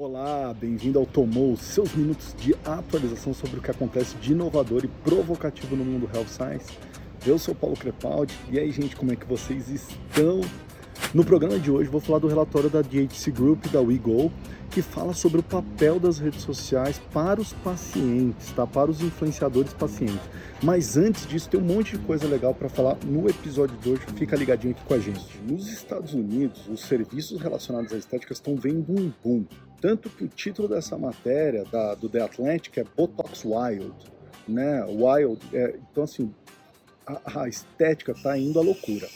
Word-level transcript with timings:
Olá, 0.00 0.54
bem-vindo 0.54 0.96
ao 0.96 1.04
Tomou, 1.04 1.56
seus 1.56 1.92
minutos 1.92 2.32
de 2.38 2.54
atualização 2.64 3.34
sobre 3.34 3.58
o 3.58 3.60
que 3.60 3.72
acontece 3.72 4.14
de 4.18 4.30
inovador 4.30 4.84
e 4.84 4.86
provocativo 4.86 5.74
no 5.74 5.84
mundo 5.84 6.08
Health 6.14 6.28
Science. 6.28 6.72
Eu 7.26 7.36
sou 7.36 7.52
Paulo 7.52 7.76
Crepaldi 7.76 8.32
e 8.48 8.60
aí, 8.60 8.70
gente, 8.70 8.94
como 8.94 9.10
é 9.10 9.16
que 9.16 9.26
vocês 9.26 9.68
estão? 9.68 10.40
No 11.12 11.24
programa 11.24 11.58
de 11.58 11.68
hoje 11.68 11.90
vou 11.90 12.00
falar 12.00 12.20
do 12.20 12.28
relatório 12.28 12.70
da 12.70 12.80
DHC 12.80 13.32
Group 13.32 13.66
da 13.72 13.80
WeGo, 13.80 14.30
que 14.70 14.82
fala 14.82 15.12
sobre 15.12 15.40
o 15.40 15.42
papel 15.42 15.98
das 15.98 16.20
redes 16.20 16.42
sociais 16.42 17.00
para 17.12 17.40
os 17.40 17.52
pacientes, 17.52 18.52
tá? 18.52 18.64
Para 18.68 18.92
os 18.92 19.00
influenciadores 19.02 19.72
pacientes. 19.72 20.20
Mas 20.62 20.96
antes 20.96 21.26
disso, 21.26 21.48
tem 21.48 21.58
um 21.58 21.64
monte 21.64 21.98
de 21.98 22.04
coisa 22.04 22.28
legal 22.28 22.54
para 22.54 22.68
falar 22.68 22.96
no 23.04 23.28
episódio 23.28 23.76
de 23.78 23.90
hoje. 23.90 24.02
Fica 24.14 24.36
ligadinho 24.36 24.74
aqui 24.74 24.84
com 24.84 24.94
a 24.94 24.98
gente. 25.00 25.40
Nos 25.42 25.66
Estados 25.66 26.14
Unidos, 26.14 26.68
os 26.68 26.82
serviços 26.82 27.40
relacionados 27.40 27.92
à 27.92 27.96
estética 27.96 28.32
estão 28.32 28.54
vendo 28.54 28.92
um 28.92 29.12
boom. 29.24 29.44
Tanto 29.80 30.10
que 30.10 30.24
o 30.24 30.28
título 30.28 30.68
dessa 30.68 30.98
matéria 30.98 31.64
da, 31.64 31.94
do 31.94 32.08
The 32.08 32.20
Atlantic 32.20 32.76
é 32.78 32.84
Botox 32.84 33.44
Wild, 33.44 33.94
né? 34.46 34.84
Wild, 34.84 35.38
é, 35.52 35.78
então 35.90 36.02
assim, 36.04 36.34
a, 37.06 37.42
a 37.42 37.48
estética 37.48 38.12
está 38.12 38.36
indo 38.36 38.58
à 38.58 38.62
loucura, 38.62 39.08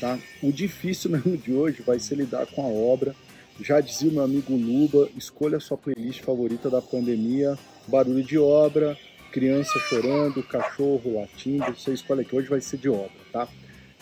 tá? 0.00 0.18
O 0.42 0.50
difícil 0.50 1.10
mesmo 1.12 1.36
de 1.36 1.52
hoje 1.52 1.82
vai 1.82 1.98
ser 1.98 2.16
lidar 2.16 2.46
com 2.46 2.62
a 2.62 2.68
obra. 2.68 3.14
Já 3.60 3.80
dizia 3.80 4.10
o 4.10 4.12
meu 4.12 4.22
amigo 4.22 4.54
Luba, 4.54 5.08
escolha 5.16 5.56
a 5.56 5.60
sua 5.60 5.78
playlist 5.78 6.22
favorita 6.22 6.68
da 6.68 6.82
pandemia, 6.82 7.58
barulho 7.88 8.22
de 8.22 8.38
obra, 8.38 8.96
criança 9.32 9.78
chorando, 9.80 10.42
cachorro 10.42 11.20
latindo, 11.20 11.64
você 11.74 11.92
escolhe 11.92 12.22
aqui, 12.22 12.36
hoje 12.36 12.48
vai 12.48 12.60
ser 12.60 12.78
de 12.78 12.88
obra, 12.88 13.10
tá? 13.32 13.48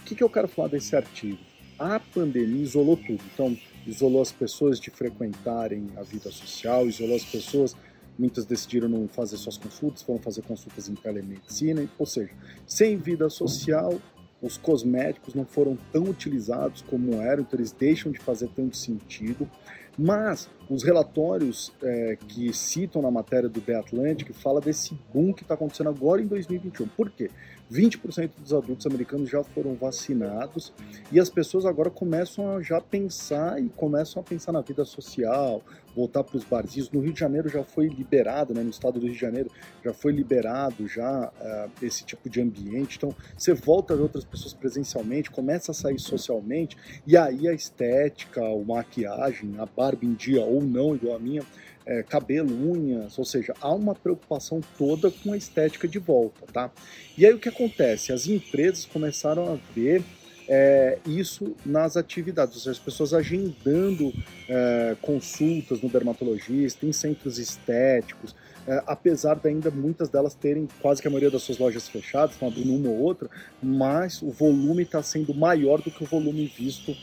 O 0.00 0.04
que, 0.04 0.14
que 0.14 0.22
eu 0.22 0.30
quero 0.30 0.48
falar 0.48 0.68
desse 0.68 0.94
artigo? 0.94 1.38
A 1.78 1.98
pandemia 1.98 2.62
isolou 2.62 2.96
tudo, 2.96 3.20
então 3.32 3.56
isolou 3.86 4.22
as 4.22 4.30
pessoas 4.30 4.78
de 4.78 4.90
frequentarem 4.90 5.88
a 5.96 6.02
vida 6.02 6.30
social, 6.30 6.86
isolou 6.86 7.16
as 7.16 7.24
pessoas, 7.24 7.76
muitas 8.16 8.44
decidiram 8.44 8.88
não 8.88 9.08
fazer 9.08 9.36
suas 9.36 9.58
consultas, 9.58 10.02
foram 10.02 10.20
fazer 10.20 10.42
consultas 10.42 10.88
em 10.88 10.94
telemedicina, 10.94 11.88
ou 11.98 12.06
seja, 12.06 12.30
sem 12.66 12.96
vida 12.96 13.28
social, 13.28 14.00
os 14.40 14.56
cosméticos 14.56 15.34
não 15.34 15.44
foram 15.44 15.76
tão 15.90 16.04
utilizados 16.04 16.82
como 16.82 17.14
eram, 17.14 17.42
então 17.42 17.58
eles 17.58 17.72
deixam 17.72 18.12
de 18.12 18.18
fazer 18.18 18.48
tanto 18.54 18.76
sentido. 18.76 19.50
Mas 19.96 20.48
os 20.68 20.82
relatórios 20.82 21.72
é, 21.82 22.16
que 22.28 22.52
citam 22.52 23.00
na 23.00 23.10
matéria 23.10 23.48
do 23.48 23.60
The 23.60 23.76
Atlantic 23.76 24.32
fala 24.32 24.60
desse 24.60 24.98
boom 25.12 25.32
que 25.32 25.42
está 25.42 25.54
acontecendo 25.54 25.88
agora 25.88 26.20
em 26.20 26.26
2021. 26.26 26.88
Por 26.88 27.10
quê? 27.10 27.30
20% 27.72 28.30
dos 28.38 28.52
adultos 28.52 28.86
americanos 28.86 29.30
já 29.30 29.42
foram 29.42 29.74
vacinados 29.74 30.72
e 31.10 31.18
as 31.18 31.30
pessoas 31.30 31.64
agora 31.64 31.90
começam 31.90 32.56
a 32.56 32.62
já 32.62 32.80
pensar 32.80 33.60
e 33.62 33.68
começam 33.70 34.20
a 34.20 34.24
pensar 34.24 34.52
na 34.52 34.60
vida 34.60 34.84
social, 34.84 35.62
voltar 35.94 36.24
para 36.24 36.36
os 36.36 36.44
barzinhos. 36.44 36.90
No 36.90 37.00
Rio 37.00 37.12
de 37.12 37.20
Janeiro 37.20 37.48
já 37.48 37.62
foi 37.62 37.86
liberado, 37.88 38.52
né, 38.54 38.62
no 38.62 38.70
estado 38.70 38.98
do 38.98 39.06
Rio 39.06 39.14
de 39.14 39.20
Janeiro 39.20 39.50
já 39.84 39.92
foi 39.92 40.12
liberado 40.12 40.86
já 40.88 41.28
uh, 41.28 41.84
esse 41.84 42.04
tipo 42.04 42.28
de 42.28 42.40
ambiente. 42.40 42.96
Então 42.96 43.14
você 43.36 43.54
volta 43.54 43.94
a 43.94 43.96
outras 43.96 44.24
pessoas 44.24 44.52
presencialmente, 44.52 45.30
começa 45.30 45.72
a 45.72 45.74
sair 45.74 45.98
socialmente 45.98 46.76
e 47.06 47.16
aí 47.16 47.48
a 47.48 47.52
estética, 47.52 48.40
a 48.40 48.64
maquiagem, 48.64 49.54
a 49.58 49.66
barba 49.66 50.04
em 50.04 50.14
dia 50.14 50.42
ou 50.42 50.62
não, 50.62 50.94
igual 50.94 51.16
a 51.16 51.18
minha, 51.18 51.42
é, 51.86 52.02
cabelo, 52.02 52.50
unhas, 52.72 53.18
ou 53.18 53.24
seja, 53.24 53.54
há 53.60 53.72
uma 53.72 53.94
preocupação 53.94 54.60
toda 54.78 55.10
com 55.10 55.32
a 55.32 55.36
estética 55.36 55.86
de 55.86 55.98
volta, 55.98 56.46
tá? 56.50 56.70
E 57.16 57.26
aí 57.26 57.32
o 57.32 57.38
que 57.38 57.48
acontece? 57.48 58.12
As 58.12 58.26
empresas 58.26 58.86
começaram 58.86 59.52
a 59.52 59.58
ver 59.74 60.02
é, 60.48 60.98
isso 61.06 61.54
nas 61.64 61.96
atividades, 61.96 62.54
ou 62.54 62.60
seja, 62.60 62.72
as 62.72 62.78
pessoas 62.78 63.14
agendando 63.14 64.12
é, 64.48 64.96
consultas 65.00 65.80
no 65.80 65.88
dermatologista, 65.88 66.84
em 66.86 66.92
centros 66.92 67.38
estéticos, 67.38 68.34
é, 68.66 68.82
apesar 68.86 69.34
de 69.34 69.48
ainda 69.48 69.70
muitas 69.70 70.08
delas 70.08 70.34
terem 70.34 70.68
quase 70.80 71.00
que 71.02 71.08
a 71.08 71.10
maioria 71.10 71.30
das 71.30 71.42
suas 71.42 71.58
lojas 71.58 71.88
fechadas, 71.88 72.32
estão 72.32 72.48
abrindo 72.48 72.74
uma 72.74 72.88
ou 72.88 72.98
outra, 72.98 73.28
mas 73.62 74.22
o 74.22 74.30
volume 74.30 74.82
está 74.82 75.02
sendo 75.02 75.34
maior 75.34 75.80
do 75.80 75.90
que 75.90 76.02
o 76.02 76.06
volume 76.06 76.46
visto 76.46 76.94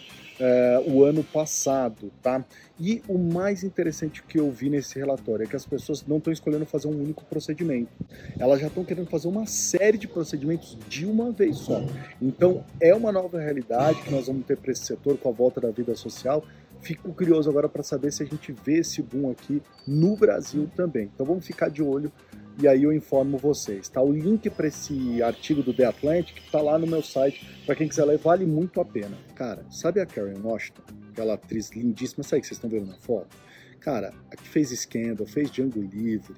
uh, 0.42 0.92
o 0.92 1.04
ano 1.04 1.24
passado, 1.24 2.12
tá? 2.22 2.44
E 2.80 3.02
o 3.08 3.18
mais 3.18 3.64
interessante 3.64 4.24
que 4.24 4.40
eu 4.40 4.50
vi 4.50 4.70
nesse 4.70 4.98
relatório 4.98 5.44
é 5.44 5.48
que 5.48 5.56
as 5.56 5.66
pessoas 5.66 6.04
não 6.08 6.18
estão 6.18 6.34
escolhendo 6.34 6.66
fazer 6.66 6.88
um 6.88 7.00
único 7.00 7.24
procedimento. 7.26 7.92
Elas 8.40 8.60
já 8.60 8.68
estão 8.68 8.84
querendo 8.84 9.08
fazer 9.08 9.28
uma 9.28 9.46
série 9.46 9.98
de 9.98 10.08
procedimentos 10.08 10.78
de 10.90 11.06
uma 11.06 11.32
vez 11.32 11.58
só. 11.58 11.84
Então, 12.20 12.64
é 12.80 12.94
uma 12.94 13.12
nova 13.12 13.40
realidade 13.40 14.02
que 14.02 14.12
nós 14.12 14.28
vamos 14.28 14.46
ter 14.46 14.58
para 14.58 14.72
esse 14.72 14.86
setor 14.86 15.18
com 15.18 15.30
a 15.30 15.32
volta 15.32 15.62
da 15.62 15.70
vida 15.70 15.96
social. 15.96 16.44
Fico 16.82 17.14
curioso 17.14 17.48
agora 17.48 17.70
para 17.70 17.84
saber 17.84 18.12
se 18.12 18.24
a 18.24 18.26
gente 18.26 18.52
vê 18.52 18.80
esse 18.80 19.04
boom 19.04 19.30
aqui 19.30 19.62
no 19.86 20.16
Brasil 20.16 20.68
também. 20.76 21.12
Então, 21.14 21.26
vamos 21.26 21.46
ficar 21.46 21.70
de 21.70 21.84
olho 21.84 22.12
e 22.62 22.68
aí 22.68 22.84
eu 22.84 22.94
informo 22.94 23.38
vocês. 23.38 23.90
Tá? 23.90 24.02
O 24.02 24.12
link 24.12 24.50
para 24.50 24.68
esse 24.68 25.22
artigo 25.24 25.64
do 25.64 25.74
The 25.74 25.86
Atlantic 25.86 26.38
está 26.38 26.62
lá 26.62 26.78
no 26.78 26.86
meu 26.86 27.02
site, 27.02 27.48
para 27.66 27.76
quem 27.76 27.88
quiser 27.88 28.06
ler, 28.06 28.18
vale 28.18 28.46
muito 28.46 28.80
a 28.80 28.86
pena. 28.86 29.18
Cara, 29.36 29.66
sabe 29.70 30.00
a 30.00 30.06
Karen 30.06 30.40
Washington? 30.44 30.84
Aquela 31.12 31.34
atriz 31.34 31.72
lindíssima, 31.72 32.24
sabe 32.24 32.42
que 32.42 32.48
vocês 32.48 32.58
estão 32.58 32.70
vendo 32.70 32.86
na 32.86 32.98
foto? 32.98 33.36
Cara, 33.80 34.14
a 34.32 34.36
que 34.36 34.48
fez 34.48 34.70
Scandal, 34.70 35.26
fez 35.26 35.50
Django 35.52 35.82
Livre, 35.82 36.36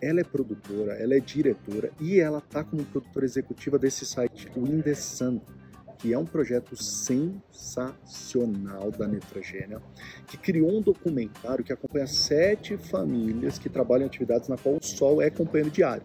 ela 0.00 0.20
é 0.20 0.24
produtora, 0.24 0.92
ela 0.94 1.14
é 1.14 1.20
diretora 1.20 1.90
e 2.00 2.20
ela 2.20 2.40
tá 2.40 2.62
como 2.62 2.84
produtora 2.84 3.26
executiva 3.26 3.78
desse 3.78 4.06
site, 4.06 4.48
o 4.54 4.66
In 4.66 4.82
The 4.82 4.94
Sun 4.94 5.40
que 6.06 6.14
é 6.14 6.18
um 6.18 6.24
projeto 6.24 6.80
sensacional 6.80 8.92
da 8.92 9.08
Netrogênia, 9.08 9.82
que 10.28 10.36
criou 10.36 10.78
um 10.78 10.80
documentário 10.80 11.64
que 11.64 11.72
acompanha 11.72 12.06
sete 12.06 12.76
famílias 12.76 13.58
que 13.58 13.68
trabalham 13.68 14.04
em 14.04 14.06
atividades 14.06 14.48
na 14.48 14.56
qual 14.56 14.76
o 14.76 14.84
sol 14.84 15.20
é 15.20 15.30
companheiro 15.30 15.68
diário. 15.68 16.04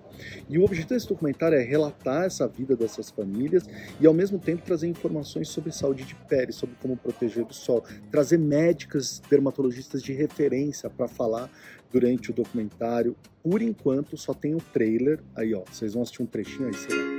E 0.49 0.57
o 0.57 0.63
objetivo 0.63 0.95
desse 0.95 1.07
documentário 1.07 1.55
é 1.55 1.61
relatar 1.61 2.23
essa 2.23 2.47
vida 2.47 2.75
dessas 2.75 3.11
famílias 3.11 3.63
e, 3.99 4.07
ao 4.07 4.13
mesmo 4.13 4.39
tempo, 4.39 4.65
trazer 4.65 4.87
informações 4.87 5.49
sobre 5.49 5.71
saúde 5.71 6.03
de 6.03 6.15
pele, 6.15 6.51
sobre 6.51 6.75
como 6.81 6.97
proteger 6.97 7.45
do 7.45 7.53
sol, 7.53 7.85
trazer 8.09 8.39
médicas 8.39 9.21
dermatologistas 9.29 10.01
de 10.01 10.13
referência 10.13 10.89
para 10.89 11.07
falar 11.07 11.47
durante 11.91 12.31
o 12.31 12.33
documentário. 12.33 13.15
Por 13.43 13.61
enquanto, 13.61 14.17
só 14.17 14.33
tem 14.33 14.55
o 14.55 14.61
trailer. 14.73 15.19
Aí, 15.35 15.53
ó, 15.53 15.61
vocês 15.71 15.93
vão 15.93 16.01
assistir 16.01 16.23
um 16.23 16.25
trechinho 16.25 16.69
aí, 16.69 16.73
sei 16.73 16.95
lá. 16.95 17.10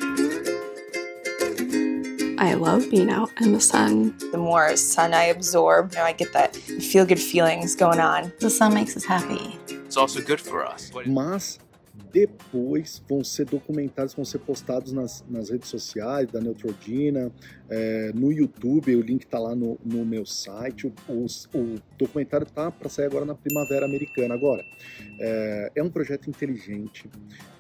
I 2.42 2.54
love 2.54 2.90
being 2.90 3.08
out 3.08 3.30
in 3.40 3.52
the 3.52 3.60
sun. 3.60 4.16
The 4.32 4.36
more 4.36 4.76
sun 4.76 5.14
I 5.14 5.26
absorb, 5.26 5.92
you 5.92 5.98
know, 5.98 6.04
I 6.04 6.12
get 6.12 6.32
that 6.32 6.56
feel 6.56 7.06
good 7.06 7.20
feelings 7.20 7.76
going 7.76 8.00
on. 8.00 8.32
The 8.40 8.50
sun 8.50 8.74
makes 8.74 8.96
us 8.96 9.04
happy. 9.04 9.60
It's 9.68 9.96
also 9.96 10.20
good 10.20 10.40
for 10.40 10.66
us. 10.66 10.90
Mas 11.06 11.60
depois 12.12 13.00
vão 13.08 13.22
ser 13.22 13.44
documentados, 13.46 14.14
vão 14.14 14.24
ser 14.24 14.40
postados 14.40 14.92
nas, 14.92 15.24
nas 15.28 15.50
redes 15.50 15.68
sociais 15.68 16.32
da 16.32 16.40
Neutrogena, 16.40 17.30
é, 17.70 18.10
no 18.12 18.32
YouTube, 18.32 18.96
o 18.96 19.00
link 19.00 19.22
está 19.22 19.38
lá 19.38 19.54
no, 19.54 19.78
no, 19.84 20.04
meu 20.04 20.26
site. 20.26 20.88
O, 20.88 20.92
o, 21.08 21.26
o 21.54 21.80
documentário 22.06 22.46
está 22.46 22.70
para 22.70 22.88
sair 22.88 23.06
agora 23.06 23.24
na 23.24 23.34
Primavera 23.34 23.86
Americana. 23.86 24.34
Agora, 24.34 24.64
é, 25.20 25.72
é 25.76 25.82
um 25.82 25.90
projeto 25.90 26.28
inteligente, 26.28 27.08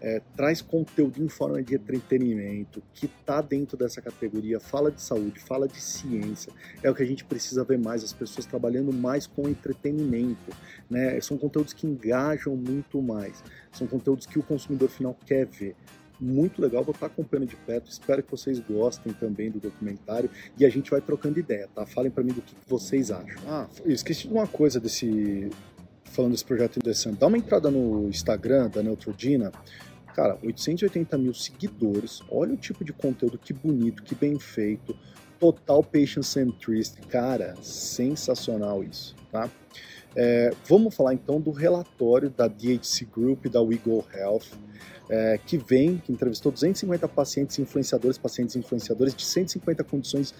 é, 0.00 0.20
traz 0.36 0.60
conteúdo 0.60 1.22
em 1.22 1.28
forma 1.28 1.62
de 1.62 1.74
entretenimento, 1.74 2.82
que 2.92 3.06
está 3.06 3.40
dentro 3.40 3.76
dessa 3.76 4.00
categoria, 4.00 4.60
fala 4.60 4.90
de 4.90 5.00
saúde, 5.00 5.40
fala 5.40 5.68
de 5.68 5.80
ciência. 5.80 6.52
É 6.82 6.90
o 6.90 6.94
que 6.94 7.02
a 7.02 7.06
gente 7.06 7.24
precisa 7.24 7.64
ver 7.64 7.78
mais, 7.78 8.02
as 8.02 8.12
pessoas 8.12 8.46
trabalhando 8.46 8.92
mais 8.92 9.26
com 9.26 9.48
entretenimento. 9.48 10.52
Né? 10.90 11.20
São 11.20 11.38
conteúdos 11.38 11.72
que 11.72 11.86
engajam 11.86 12.56
muito 12.56 13.00
mais, 13.00 13.42
são 13.72 13.86
conteúdos 13.86 14.26
que 14.26 14.38
o 14.38 14.42
consumidor 14.42 14.88
final 14.88 15.16
quer 15.26 15.46
ver 15.46 15.74
muito 16.22 16.62
legal, 16.62 16.84
vou 16.84 16.94
estar 16.94 17.06
acompanhando 17.06 17.48
de 17.48 17.56
perto, 17.56 17.90
espero 17.90 18.22
que 18.22 18.30
vocês 18.30 18.60
gostem 18.60 19.12
também 19.12 19.50
do 19.50 19.58
documentário 19.58 20.30
e 20.56 20.64
a 20.64 20.68
gente 20.68 20.90
vai 20.90 21.00
trocando 21.00 21.40
ideia, 21.40 21.68
tá? 21.74 21.84
Falem 21.84 22.10
para 22.10 22.22
mim 22.22 22.32
do 22.32 22.40
que 22.40 22.54
vocês 22.66 23.10
acham. 23.10 23.42
Ah, 23.48 23.66
eu 23.84 23.90
esqueci 23.90 24.28
de 24.28 24.32
uma 24.32 24.46
coisa 24.46 24.78
desse 24.78 25.50
falando 26.04 26.32
desse 26.32 26.44
projeto 26.44 26.76
interessante. 26.76 27.18
Dá 27.18 27.26
uma 27.26 27.38
entrada 27.38 27.70
no 27.70 28.08
Instagram 28.08 28.68
da 28.68 28.82
Neutrodina, 28.82 29.50
cara, 30.14 30.38
880 30.42 31.18
mil 31.18 31.34
seguidores, 31.34 32.22
olha 32.30 32.52
o 32.52 32.56
tipo 32.56 32.84
de 32.84 32.92
conteúdo, 32.92 33.38
que 33.38 33.52
bonito, 33.52 34.02
que 34.02 34.14
bem 34.14 34.38
feito, 34.38 34.94
total 35.40 35.82
patient 35.82 36.22
centrist, 36.22 36.98
cara, 37.08 37.56
sensacional 37.62 38.84
isso, 38.84 39.16
tá? 39.32 39.50
É, 40.14 40.52
vamos 40.68 40.94
falar 40.94 41.14
então 41.14 41.40
do 41.40 41.50
relatório 41.50 42.28
da 42.28 42.46
DHC 42.46 43.06
Group 43.06 43.46
da 43.46 43.62
WeGo 43.62 44.04
Health, 44.14 44.48
é, 45.12 45.38
que 45.44 45.58
vem, 45.58 45.98
que 45.98 46.10
entrevistou 46.10 46.50
250 46.50 47.06
pacientes 47.06 47.58
influenciadores, 47.58 48.16
pacientes 48.16 48.56
influenciadores 48.56 49.14
de 49.14 49.26
150 49.26 49.84
condições 49.84 50.34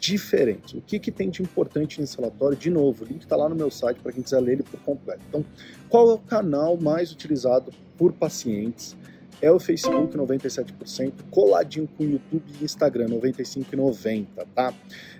diferentes. 0.00 0.74
O 0.74 0.80
que, 0.80 0.98
que 0.98 1.12
tem 1.12 1.30
de 1.30 1.42
importante 1.42 2.00
nesse 2.00 2.16
relatório? 2.16 2.56
De 2.56 2.68
novo, 2.68 3.04
o 3.04 3.06
link 3.06 3.22
está 3.22 3.36
lá 3.36 3.48
no 3.48 3.54
meu 3.54 3.70
site 3.70 4.00
para 4.00 4.10
quem 4.10 4.24
quiser 4.24 4.40
ler 4.40 4.54
ele 4.54 4.62
por 4.64 4.80
completo. 4.80 5.20
Então, 5.28 5.44
qual 5.88 6.10
é 6.10 6.14
o 6.14 6.18
canal 6.18 6.76
mais 6.76 7.12
utilizado 7.12 7.72
por 7.96 8.12
pacientes? 8.12 8.96
É 9.40 9.52
o 9.52 9.60
Facebook, 9.60 10.16
97%, 10.16 11.12
coladinho 11.30 11.88
com 11.96 12.02
o 12.02 12.10
YouTube 12.10 12.42
e 12.60 12.64
Instagram, 12.64 13.06
95% 13.06 13.66
e 13.72 13.76
90%, 13.76 14.26
tá? 14.52 14.74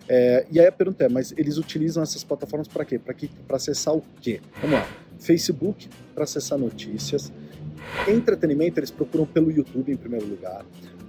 É, 0.08 0.46
e 0.50 0.58
aí 0.58 0.66
a 0.66 0.72
pergunta 0.72 1.04
é, 1.04 1.08
mas 1.08 1.32
eles 1.36 1.58
utilizam 1.58 2.02
essas 2.02 2.24
plataformas 2.24 2.66
para 2.66 2.84
quê? 2.84 2.98
Para 2.98 3.56
acessar 3.56 3.94
o 3.94 4.02
quê? 4.20 4.40
Vamos 4.60 4.80
lá. 4.80 4.88
Facebook 5.18 5.88
para 6.12 6.24
acessar 6.24 6.58
notícias. 6.58 7.30
Entretenimento 8.08 8.78
eles 8.78 8.90
procuram 8.90 9.26
pelo 9.26 9.50
YouTube 9.50 9.92
em 9.92 9.96
primeiro 9.96 10.26
lugar. 10.26 10.64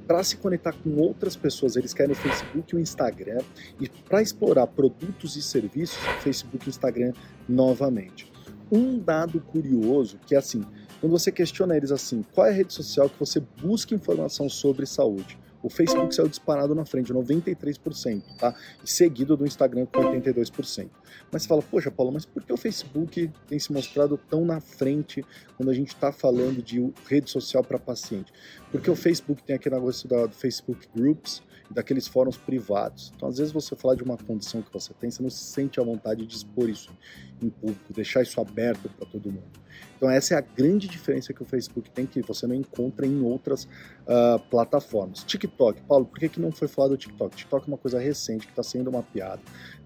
Para 0.07 0.23
se 0.23 0.37
conectar 0.37 0.73
com 0.73 0.95
outras 0.97 1.35
pessoas, 1.35 1.75
eles 1.75 1.93
querem 1.93 2.13
o 2.13 2.15
Facebook 2.15 2.73
e 2.73 2.77
o 2.77 2.79
Instagram. 2.79 3.39
E 3.79 3.89
para 3.89 4.21
explorar 4.21 4.67
produtos 4.67 5.35
e 5.35 5.41
serviços, 5.41 5.97
Facebook 6.21 6.65
e 6.65 6.69
Instagram 6.69 7.11
novamente. 7.47 8.31
Um 8.71 8.99
dado 8.99 9.39
curioso 9.39 10.17
que 10.25 10.35
é 10.35 10.37
assim, 10.37 10.63
quando 10.99 11.11
você 11.11 11.31
questiona 11.31 11.75
eles 11.75 11.91
assim, 11.91 12.23
qual 12.33 12.47
é 12.47 12.49
a 12.49 12.53
rede 12.53 12.73
social 12.73 13.09
que 13.09 13.19
você 13.19 13.39
busca 13.61 13.93
informação 13.93 14.49
sobre 14.49 14.85
saúde? 14.85 15.37
O 15.61 15.69
Facebook 15.69 16.13
saiu 16.13 16.27
disparado 16.27 16.75
na 16.75 16.85
frente, 16.85 17.11
93%, 17.13 18.23
tá? 18.37 18.55
E 18.83 18.89
seguido 18.89 19.35
do 19.35 19.45
Instagram 19.45 19.85
com 19.85 20.01
82%. 20.01 20.89
Mas 21.31 21.43
você 21.43 21.47
fala, 21.47 21.61
poxa, 21.61 21.89
Paulo, 21.89 22.11
mas 22.11 22.25
por 22.25 22.43
que 22.43 22.53
o 22.53 22.57
Facebook 22.57 23.31
tem 23.47 23.57
se 23.57 23.71
mostrado 23.71 24.19
tão 24.29 24.45
na 24.45 24.59
frente 24.59 25.25
quando 25.55 25.69
a 25.69 25.73
gente 25.73 25.89
está 25.89 26.11
falando 26.11 26.61
de 26.61 26.93
rede 27.07 27.29
social 27.29 27.63
para 27.63 27.79
paciente? 27.79 28.31
Porque 28.71 28.89
o 28.89 28.95
Facebook 28.95 29.43
tem 29.43 29.55
aquele 29.55 29.75
negócio 29.75 30.07
do 30.07 30.29
Facebook 30.29 30.87
Groups, 30.95 31.41
daqueles 31.69 32.07
fóruns 32.07 32.37
privados. 32.37 33.11
Então, 33.15 33.27
às 33.27 33.37
vezes, 33.37 33.51
você 33.51 33.75
falar 33.75 33.95
de 33.95 34.03
uma 34.03 34.17
condição 34.17 34.61
que 34.61 34.71
você 34.71 34.93
tem, 34.93 35.11
você 35.11 35.21
não 35.21 35.29
se 35.29 35.43
sente 35.43 35.79
à 35.79 35.83
vontade 35.83 36.25
de 36.25 36.35
expor 36.35 36.69
isso 36.69 36.95
em 37.41 37.49
público, 37.49 37.93
deixar 37.93 38.21
isso 38.21 38.39
aberto 38.39 38.89
para 38.89 39.05
todo 39.05 39.31
mundo. 39.31 39.67
Então 39.95 40.09
essa 40.09 40.35
é 40.35 40.37
a 40.37 40.41
grande 40.41 40.87
diferença 40.87 41.33
que 41.33 41.41
o 41.41 41.45
Facebook 41.45 41.89
tem 41.89 42.05
que 42.05 42.21
você 42.21 42.45
não 42.45 42.55
encontra 42.55 43.05
em 43.05 43.21
outras 43.21 43.65
uh, 43.65 44.39
plataformas. 44.49 45.23
TikTok, 45.23 45.46
Paulo, 45.47 46.05
por 46.05 46.19
que, 46.19 46.29
que 46.29 46.39
não 46.39 46.51
foi 46.51 46.67
falado 46.67 46.91
do 46.91 46.97
TikTok? 46.97 47.35
TikTok 47.35 47.65
é 47.65 47.67
uma 47.67 47.77
coisa 47.77 47.99
recente 47.99 48.45
que 48.45 48.51
está 48.51 48.63
sendo 48.63 48.91
mapeada. 48.91 49.41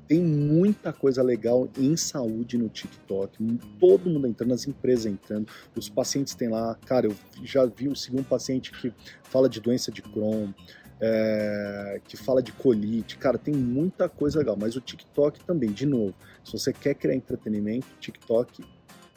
Tem 0.07 0.19
muita 0.19 0.91
coisa 0.91 1.23
legal 1.23 1.69
em 1.77 1.95
saúde 1.95 2.57
no 2.57 2.67
TikTok. 2.67 3.59
Todo 3.79 4.09
mundo 4.09 4.27
entrando, 4.27 4.53
as 4.53 4.67
empresas 4.67 5.05
entrando, 5.05 5.47
os 5.75 5.87
pacientes 5.87 6.35
têm 6.35 6.49
lá. 6.49 6.77
Cara, 6.85 7.07
eu 7.07 7.15
já 7.43 7.65
vi 7.65 7.87
o 7.87 7.95
segundo 7.95 8.25
paciente 8.25 8.71
que 8.71 8.93
fala 9.23 9.47
de 9.47 9.61
doença 9.61 9.91
de 9.91 10.01
Crohn, 10.01 10.51
é, 10.99 12.01
que 12.07 12.17
fala 12.17 12.43
de 12.43 12.51
colite. 12.51 13.17
Cara, 13.17 13.37
tem 13.37 13.53
muita 13.53 14.09
coisa 14.09 14.39
legal. 14.39 14.57
Mas 14.59 14.75
o 14.75 14.81
TikTok 14.81 15.43
também, 15.45 15.71
de 15.71 15.85
novo, 15.85 16.13
se 16.43 16.51
você 16.51 16.73
quer 16.73 16.93
criar 16.93 17.15
entretenimento, 17.15 17.87
TikTok 17.99 18.63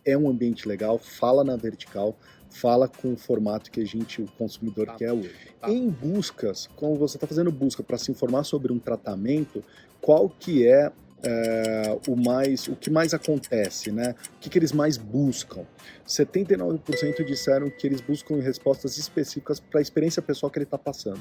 é 0.04 0.16
um 0.16 0.28
ambiente 0.28 0.68
legal, 0.68 0.98
fala 0.98 1.42
na 1.42 1.56
vertical, 1.56 2.16
fala 2.54 2.86
com 2.88 3.12
o 3.12 3.16
formato 3.16 3.70
que 3.70 3.80
a 3.80 3.84
gente, 3.84 4.22
o 4.22 4.26
consumidor, 4.38 4.86
tá. 4.86 4.94
quer 4.94 5.12
hoje. 5.12 5.34
Tá. 5.60 5.68
Em 5.68 5.88
buscas, 5.88 6.68
quando 6.76 6.96
você 6.96 7.16
está 7.16 7.26
fazendo 7.26 7.50
busca 7.50 7.82
para 7.82 7.98
se 7.98 8.12
informar 8.12 8.44
sobre 8.44 8.72
um 8.72 8.78
tratamento, 8.78 9.62
qual 10.00 10.28
que 10.30 10.66
é, 10.66 10.92
é, 11.24 11.98
o 12.08 12.14
mais, 12.14 12.68
o 12.68 12.76
que 12.76 12.90
mais 12.90 13.12
acontece, 13.12 13.90
né? 13.90 14.14
O 14.36 14.38
que, 14.38 14.48
que 14.48 14.58
eles 14.58 14.70
mais 14.70 14.96
buscam? 14.96 15.66
79% 16.06 17.24
disseram 17.24 17.68
que 17.70 17.86
eles 17.86 18.00
buscam 18.00 18.36
respostas 18.40 18.98
específicas 18.98 19.58
para 19.58 19.80
a 19.80 19.82
experiência 19.82 20.22
pessoal 20.22 20.48
que 20.48 20.58
ele 20.58 20.64
está 20.64 20.78
passando. 20.78 21.20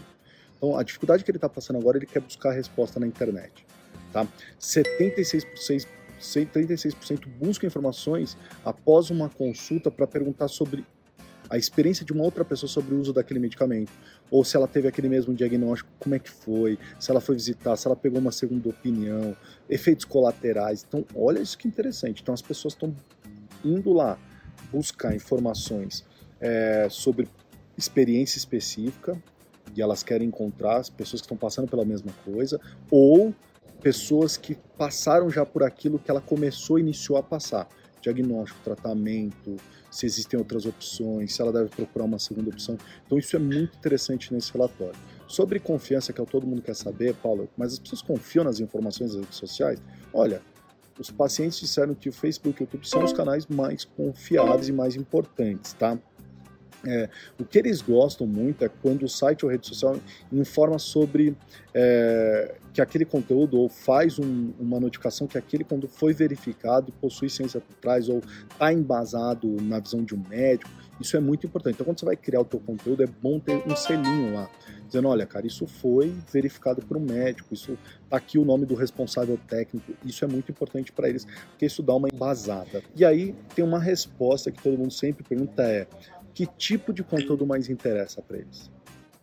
Então, 0.58 0.78
a 0.78 0.84
dificuldade 0.84 1.24
que 1.24 1.32
ele 1.32 1.38
está 1.38 1.50
passando 1.50 1.80
agora, 1.80 1.98
ele 1.98 2.06
quer 2.06 2.22
buscar 2.22 2.52
a 2.52 2.54
resposta 2.54 3.00
na 3.00 3.08
internet. 3.08 3.66
Tá? 4.12 4.28
76% 4.62 5.88
36% 6.22 7.28
buscam 7.38 7.68
informações 7.68 8.38
após 8.64 9.10
uma 9.10 9.30
consulta 9.30 9.92
para 9.92 10.08
perguntar 10.08 10.48
sobre 10.48 10.86
a 11.50 11.58
experiência 11.58 12.06
de 12.06 12.14
uma 12.14 12.24
outra 12.24 12.44
pessoa 12.44 12.70
sobre 12.70 12.94
o 12.94 13.00
uso 13.00 13.14
daquele 13.14 13.40
medicamento, 13.40 13.92
ou 14.32 14.44
se 14.44 14.56
ela 14.56 14.68
teve 14.68 14.88
aquele 14.88 15.10
mesmo 15.10 15.34
diagnóstico, 15.34 15.90
como 16.00 16.16
é 16.16 16.20
que 16.20 16.30
foi, 16.30 16.80
se 17.00 17.12
ela 17.12 17.22
foi 17.22 17.36
visitar, 17.36 17.76
se 17.76 17.88
ela 17.88 17.96
pegou 17.96 18.20
uma 18.20 18.32
segunda 18.32 18.70
opinião, 18.70 19.36
efeitos 19.70 20.06
colaterais. 20.06 20.86
Então, 20.88 21.06
olha 21.16 21.40
isso 21.40 21.58
que 21.58 21.68
interessante. 21.68 22.22
Então, 22.22 22.34
as 22.34 22.42
pessoas 22.42 22.74
estão 22.74 22.96
indo 23.64 23.94
lá 23.94 24.18
buscar 24.72 25.16
informações 25.16 26.06
é, 26.40 26.88
sobre 26.90 27.28
experiência 27.78 28.38
específica 28.38 29.22
e 29.76 29.82
elas 29.82 30.04
querem 30.04 30.28
encontrar 30.28 30.78
as 30.78 30.90
pessoas 30.90 31.22
que 31.22 31.26
estão 31.26 31.38
passando 31.38 31.68
pela 31.68 31.86
mesma 31.86 32.12
coisa, 32.26 32.60
ou 32.92 33.34
pessoas 33.82 34.38
que 34.38 34.56
passaram 34.78 35.30
já 35.30 35.46
por 35.46 35.64
aquilo 35.64 36.00
que 36.00 36.10
ela 36.10 36.22
começou, 36.22 36.80
iniciou 36.80 37.18
a 37.18 37.24
passar. 37.24 37.68
Diagnóstico, 38.04 38.60
tratamento, 38.64 39.56
se 39.90 40.06
existem 40.06 40.38
outras 40.38 40.66
opções, 40.66 41.34
se 41.34 41.42
ela 41.42 41.52
deve 41.52 41.70
procurar 41.70 42.06
uma 42.06 42.20
segunda 42.20 42.50
opção. 42.50 42.78
Então 43.06 43.18
isso 43.18 43.36
é 43.36 43.40
muito 43.40 43.78
interessante 43.78 44.34
nesse 44.34 44.52
relatório. 44.52 45.00
Sobre 45.28 45.60
confiança, 45.60 46.12
que 46.12 46.20
é 46.20 46.24
o 46.24 46.28
todo 46.28 46.46
mundo 46.46 46.62
quer 46.62 46.76
saber, 46.76 47.16
Paulo, 47.16 47.50
mas 47.58 47.74
as 47.74 47.80
pessoas 47.80 48.02
confiam 48.02 48.44
nas 48.44 48.60
informações 48.60 49.12
das 49.12 49.22
redes 49.22 49.38
sociais? 49.38 49.82
Olha, 50.14 50.42
os 51.00 51.10
pacientes 51.10 51.60
disseram 51.60 51.96
que 51.96 52.10
o 52.10 52.14
Facebook 52.14 52.62
e 52.62 52.64
o 52.64 52.64
YouTube 52.66 52.88
são 52.88 53.04
os 53.04 53.14
canais 53.14 53.48
mais 53.48 53.84
confiáveis 53.84 54.68
e 54.68 54.72
mais 54.72 54.96
importantes, 54.96 55.74
tá? 55.74 55.98
É, 56.86 57.10
o 57.40 57.46
que 57.46 57.58
eles 57.58 57.82
gostam 57.82 58.28
muito 58.28 58.64
é 58.66 58.70
quando 58.70 59.04
o 59.04 59.10
site 59.10 59.46
ou 59.46 59.52
rede 59.52 59.68
social 59.68 59.98
informa 60.32 60.78
sobre 60.78 61.36
é, 61.74 62.56
que 62.74 62.82
aquele 62.82 63.06
conteúdo 63.06 63.58
ou 63.58 63.70
faz 63.70 64.20
um, 64.20 64.52
uma 64.60 64.80
notificação 64.80 65.26
que 65.26 65.38
aquele 65.38 65.64
conteúdo 65.64 65.88
foi 65.88 66.14
verificado 66.14 66.92
possui 66.94 67.30
ciência 67.30 67.62
por 67.62 67.76
trás 67.76 68.10
ou 68.10 68.22
está 68.52 68.74
embasado 68.74 69.48
na 69.62 69.80
visão 69.80 70.04
de 70.04 70.14
um 70.14 70.24
médico. 70.28 70.70
Isso 71.00 71.16
é 71.18 71.20
muito 71.20 71.46
importante. 71.46 71.76
Então, 71.76 71.86
quando 71.86 72.00
você 72.00 72.06
vai 72.06 72.16
criar 72.16 72.42
o 72.42 72.46
teu 72.46 72.60
conteúdo, 72.60 73.04
é 73.04 73.08
bom 73.08 73.40
ter 73.40 73.56
um 73.68 73.76
selinho 73.76 74.34
lá, 74.34 74.50
dizendo, 74.86 75.08
olha, 75.08 75.26
cara, 75.26 75.46
isso 75.46 75.66
foi 75.66 76.14
verificado 76.32 76.82
por 76.86 76.98
um 76.98 77.00
médico, 77.00 77.54
isso 77.54 77.78
tá 78.10 78.18
aqui 78.18 78.38
o 78.38 78.46
nome 78.46 78.66
do 78.66 78.76
responsável 78.76 79.38
técnico. 79.48 79.94
Isso 80.06 80.24
é 80.24 80.28
muito 80.28 80.52
importante 80.52 80.92
para 80.92 81.10
eles, 81.10 81.26
porque 81.50 81.66
isso 81.66 81.82
dá 81.82 81.96
uma 81.96 82.08
embasada. 82.14 82.84
E 82.96 83.04
aí 83.04 83.36
tem 83.56 83.66
uma 83.66 83.80
resposta 83.80 84.52
que 84.52 84.62
todo 84.62 84.78
mundo 84.78 84.94
sempre 84.94 85.24
pergunta 85.24 85.64
é 85.64 85.88
que 86.34 86.46
tipo 86.46 86.94
de 86.94 87.04
conteúdo 87.04 87.46
mais 87.46 87.70
interessa 87.70 88.22
para 88.22 88.38
eles, 88.38 88.72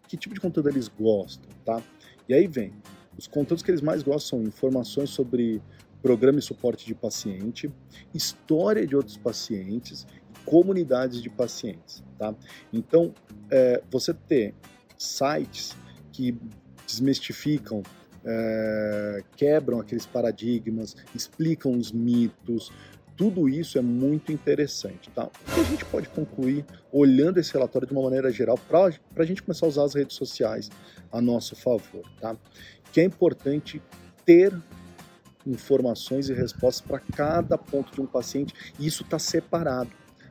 que 0.08 0.16
tipo 0.16 0.34
de 0.34 0.40
conteúdo 0.40 0.68
eles 0.68 0.88
gostam, 0.88 1.48
tá? 1.64 1.82
E 2.28 2.34
aí 2.34 2.46
vem, 2.46 2.72
os 3.18 3.26
conteúdos 3.26 3.62
que 3.62 3.70
eles 3.70 3.80
mais 3.80 4.02
gostam 4.02 4.38
são 4.38 4.48
informações 4.48 5.10
sobre 5.10 5.60
programa 6.00 6.38
e 6.38 6.42
suporte 6.42 6.86
de 6.86 6.94
paciente, 6.94 7.70
história 8.14 8.86
de 8.86 8.96
outros 8.96 9.16
pacientes, 9.16 10.06
comunidades 10.44 11.22
de 11.22 11.28
pacientes, 11.28 12.02
tá? 12.18 12.34
Então, 12.72 13.14
é, 13.50 13.82
você 13.90 14.14
ter 14.14 14.54
sites 14.96 15.76
que 16.12 16.36
desmistificam, 16.86 17.82
é, 18.24 19.22
quebram 19.36 19.80
aqueles 19.80 20.06
paradigmas, 20.06 20.96
explicam 21.14 21.72
os 21.72 21.92
mitos, 21.92 22.70
tudo 23.20 23.50
isso 23.50 23.76
é 23.76 23.82
muito 23.82 24.32
interessante. 24.32 25.10
Tá? 25.10 25.24
O 25.24 25.54
que 25.54 25.60
a 25.60 25.64
gente 25.64 25.84
pode 25.84 26.08
concluir 26.08 26.64
olhando 26.90 27.38
esse 27.38 27.52
relatório 27.52 27.86
de 27.86 27.92
uma 27.92 28.02
maneira 28.02 28.32
geral 28.32 28.56
para 28.56 28.88
a 29.14 29.26
gente 29.26 29.42
começar 29.42 29.66
a 29.66 29.68
usar 29.68 29.84
as 29.84 29.94
redes 29.94 30.16
sociais 30.16 30.70
a 31.12 31.20
nosso 31.20 31.54
favor? 31.54 32.02
Tá? 32.18 32.34
Que 32.90 33.02
é 33.02 33.04
importante 33.04 33.82
ter 34.24 34.58
informações 35.46 36.30
e 36.30 36.32
respostas 36.32 36.80
para 36.80 36.98
cada 36.98 37.58
ponto 37.58 37.92
de 37.92 38.00
um 38.00 38.06
paciente 38.06 38.54
e 38.78 38.86
isso 38.86 39.02
está 39.02 39.18
separado 39.18 39.90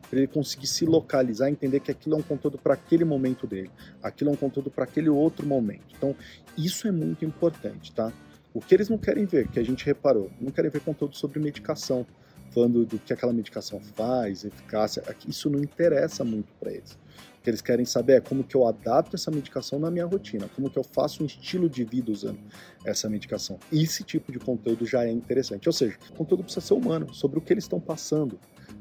para 0.09 0.17
ele 0.17 0.27
conseguir 0.27 0.65
se 0.65 0.83
localizar, 0.83 1.47
entender 1.47 1.81
que 1.81 1.91
aquilo 1.91 2.15
é 2.15 2.17
um 2.17 2.23
conteúdo 2.23 2.57
para 2.57 2.73
aquele 2.73 3.05
momento 3.05 3.45
dele, 3.45 3.69
aquilo 4.01 4.31
é 4.31 4.33
um 4.33 4.35
conteúdo 4.35 4.71
para 4.71 4.85
aquele 4.85 5.09
outro 5.09 5.45
momento. 5.45 5.93
Então, 5.95 6.15
isso 6.57 6.87
é 6.87 6.91
muito 6.91 7.23
importante, 7.23 7.91
tá? 7.91 8.11
O 8.51 8.59
que 8.59 8.73
eles 8.73 8.89
não 8.89 8.97
querem 8.97 9.25
ver, 9.25 9.47
que 9.47 9.59
a 9.59 9.63
gente 9.63 9.85
reparou, 9.85 10.31
não 10.41 10.49
querem 10.49 10.71
ver 10.71 10.81
conteúdo 10.81 11.15
sobre 11.15 11.39
medicação, 11.39 12.03
falando 12.51 12.85
do 12.85 12.99
que 12.99 13.13
aquela 13.13 13.33
medicação 13.33 13.79
faz, 13.95 14.43
eficácia, 14.43 15.03
isso 15.27 15.49
não 15.49 15.59
interessa 15.59 16.23
muito 16.23 16.51
para 16.59 16.71
eles. 16.71 16.97
O 17.39 17.41
que 17.41 17.49
eles 17.49 17.61
querem 17.61 17.85
saber 17.85 18.13
é 18.13 18.21
como 18.21 18.43
que 18.43 18.55
eu 18.55 18.67
adapto 18.67 19.15
essa 19.15 19.31
medicação 19.31 19.79
na 19.79 19.89
minha 19.89 20.05
rotina, 20.05 20.49
como 20.55 20.69
que 20.69 20.77
eu 20.77 20.83
faço 20.83 21.23
um 21.23 21.25
estilo 21.25 21.69
de 21.69 21.85
vida 21.85 22.11
usando 22.11 22.39
essa 22.83 23.09
medicação. 23.09 23.57
Esse 23.71 24.03
tipo 24.03 24.31
de 24.31 24.39
conteúdo 24.39 24.85
já 24.85 25.05
é 25.05 25.11
interessante. 25.11 25.69
Ou 25.69 25.73
seja, 25.73 25.97
o 26.11 26.13
conteúdo 26.13 26.43
precisa 26.43 26.65
ser 26.65 26.73
humano, 26.73 27.13
sobre 27.13 27.39
o 27.39 27.41
que 27.41 27.53
eles 27.53 27.63
estão 27.63 27.79
passando, 27.79 28.37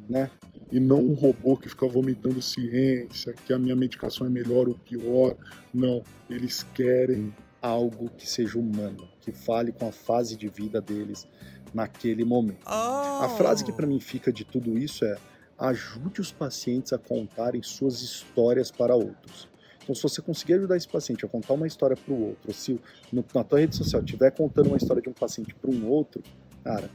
né? 0.09 0.29
E 0.73 0.81
não 0.81 1.01
um 1.01 1.15
robô 1.15 1.57
que 1.57 1.69
fica 1.69 1.87
vomitando 1.87 2.43
ciência, 2.43 3.33
que 3.47 3.53
a 3.53 3.59
minha 3.59 3.77
medicação 3.77 4.27
é 4.27 4.31
melhor 4.31 4.69
ou 4.69 4.75
pior. 4.75 5.37
Não, 5.73 6.03
eles 6.29 6.65
querem 6.75 7.33
algo 7.63 8.11
que 8.11 8.29
seja 8.29 8.59
humano, 8.59 9.09
que 9.31 9.33
fale 9.33 9.73
com 9.73 9.87
a 9.87 9.93
fase 9.93 10.37
de 10.37 10.49
vida 10.49 10.81
deles, 10.81 11.29
naquele 11.75 12.25
momento. 12.25 12.65
Oh. 12.67 13.23
A 13.23 13.29
frase 13.37 13.63
que 13.63 13.73
para 13.73 13.87
mim 13.87 14.01
fica 14.01 14.33
de 14.33 14.45
tudo 14.45 14.79
isso 14.79 15.05
é: 15.05 15.19
ajude 15.59 16.21
os 16.21 16.33
pacientes 16.33 16.93
a 16.93 16.99
contarem 16.99 17.63
suas 17.63 18.01
histórias 18.01 18.71
para 18.71 18.95
outros. 18.95 19.49
Então, 19.83 19.95
se 19.95 20.03
você 20.03 20.21
conseguir 20.21 20.55
ajudar 20.55 20.77
esse 20.77 20.89
paciente 20.89 21.25
a 21.25 21.29
contar 21.29 21.55
uma 21.55 21.67
história 21.67 21.97
para 21.97 22.13
o 22.13 22.29
outro, 22.29 22.53
se 22.53 22.79
no, 23.13 23.25
na 23.35 23.43
tua 23.43 23.61
rede 23.61 23.77
social 23.77 24.03
estiver 24.03 24.31
contando 24.31 24.69
uma 24.69 24.77
história 24.77 25.01
de 25.03 25.09
um 25.09 25.15
paciente 25.15 25.55
para 25.55 25.71
um 25.71 25.87
outro, 25.89 26.23
cara, 26.63 26.91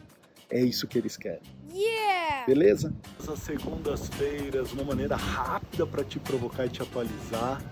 é 0.49 0.61
isso 0.61 0.87
que 0.87 0.97
eles 0.97 1.17
querem. 1.17 1.41
Yeah! 1.71 2.45
Beleza? 2.45 2.93
Essas 3.19 3.39
segundas-feiras, 3.39 4.71
uma 4.73 4.83
maneira 4.83 5.15
rápida 5.15 5.87
para 5.87 6.03
te 6.03 6.19
provocar 6.19 6.67
e 6.67 6.69
te 6.69 6.83
atualizar. 6.83 7.63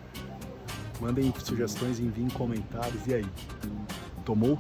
Mandem 1.00 1.34
sugestões, 1.44 2.00
enviem 2.00 2.27
comentários. 2.30 3.08
E 3.08 3.15
aí? 3.15 3.25
Tomou? 4.25 4.58